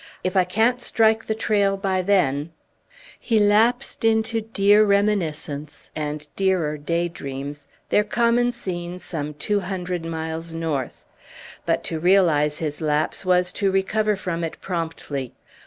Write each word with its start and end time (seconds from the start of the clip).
If 0.23 0.35
I 0.35 0.45
can't 0.45 0.81
strike 0.81 1.27
the 1.27 1.35
trail 1.35 1.77
by 1.77 2.01
then" 2.01 2.49
He 3.19 3.37
lapsed 3.37 4.03
into 4.03 4.41
dear 4.41 4.83
reminiscence 4.83 5.91
and 5.95 6.27
dearer 6.35 6.75
daydreams, 6.75 7.67
their 7.89 8.03
common 8.03 8.51
scene 8.51 8.97
some 8.97 9.35
two 9.35 9.59
hundred 9.59 10.03
miles 10.03 10.55
north; 10.55 11.05
but 11.67 11.83
to 11.83 11.99
realize 11.99 12.57
his 12.57 12.81
lapse 12.81 13.25
was 13.25 13.51
to 13.51 13.69
recover 13.69 14.15
from 14.15 14.43
it 14.43 14.59
promptly. 14.59 15.35